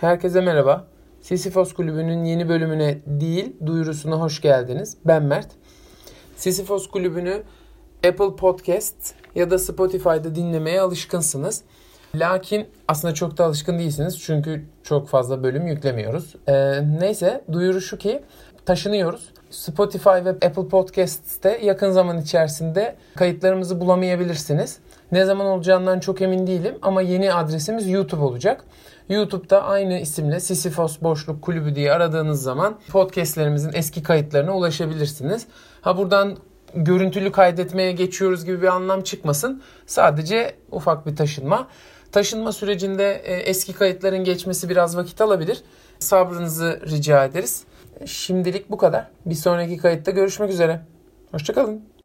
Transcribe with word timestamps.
Herkese 0.00 0.40
merhaba. 0.40 0.86
Sisyphos 1.20 1.72
Kulübü'nün 1.72 2.24
yeni 2.24 2.48
bölümüne 2.48 2.98
değil, 3.06 3.56
duyurusuna 3.66 4.20
hoş 4.20 4.40
geldiniz. 4.40 4.96
Ben 5.04 5.22
Mert. 5.22 5.48
Sisyphos 6.36 6.88
Kulübü'nü 6.88 7.42
Apple 8.08 8.36
Podcast 8.36 9.14
ya 9.34 9.50
da 9.50 9.58
Spotify'da 9.58 10.34
dinlemeye 10.34 10.80
alışkınsınız. 10.80 11.62
Lakin 12.14 12.66
aslında 12.88 13.14
çok 13.14 13.38
da 13.38 13.44
alışkın 13.44 13.78
değilsiniz 13.78 14.20
çünkü 14.20 14.64
çok 14.82 15.08
fazla 15.08 15.42
bölüm 15.42 15.66
yüklemiyoruz. 15.66 16.34
Ee, 16.48 16.82
neyse 17.00 17.44
duyuru 17.52 17.80
şu 17.80 17.98
ki 17.98 18.22
taşınıyoruz. 18.66 19.28
Spotify 19.50 20.08
ve 20.08 20.30
Apple 20.30 20.68
Podcast'te 20.68 21.58
yakın 21.62 21.90
zaman 21.90 22.18
içerisinde 22.18 22.96
kayıtlarımızı 23.16 23.80
bulamayabilirsiniz. 23.80 24.78
Ne 25.12 25.24
zaman 25.24 25.46
olacağından 25.46 26.00
çok 26.00 26.22
emin 26.22 26.46
değilim 26.46 26.78
ama 26.82 27.02
yeni 27.02 27.32
adresimiz 27.32 27.88
YouTube 27.88 28.22
olacak. 28.22 28.64
YouTube'da 29.08 29.62
aynı 29.64 29.98
isimle 29.98 30.40
Sisyphos 30.40 31.02
Boşluk 31.02 31.42
Kulübü 31.42 31.74
diye 31.74 31.92
aradığınız 31.92 32.42
zaman 32.42 32.78
podcastlerimizin 32.90 33.70
eski 33.74 34.02
kayıtlarına 34.02 34.56
ulaşabilirsiniz. 34.56 35.46
Ha 35.80 35.96
buradan 35.96 36.36
görüntülü 36.74 37.32
kaydetmeye 37.32 37.92
geçiyoruz 37.92 38.44
gibi 38.44 38.62
bir 38.62 38.66
anlam 38.66 39.00
çıkmasın. 39.00 39.62
Sadece 39.86 40.54
ufak 40.70 41.06
bir 41.06 41.16
taşınma. 41.16 41.68
Taşınma 42.16 42.52
sürecinde 42.52 43.22
e, 43.24 43.34
eski 43.34 43.72
kayıtların 43.72 44.24
geçmesi 44.24 44.68
biraz 44.68 44.96
vakit 44.96 45.20
alabilir. 45.20 45.62
Sabrınızı 45.98 46.80
rica 46.86 47.24
ederiz. 47.24 47.64
Şimdilik 48.06 48.70
bu 48.70 48.76
kadar. 48.76 49.08
Bir 49.26 49.34
sonraki 49.34 49.76
kayıtta 49.76 50.10
görüşmek 50.10 50.50
üzere. 50.50 50.80
Hoşçakalın. 51.30 51.95